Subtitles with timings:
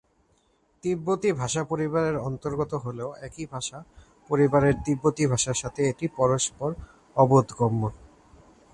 [0.83, 3.77] তিব্বতি ভাষা পরিবারের অন্তর্গত হলেও একই ভাষা
[4.29, 7.81] পরিবারের তিব্বতি ভাষার সাথে এটি পরস্পর-অবোধগম্য।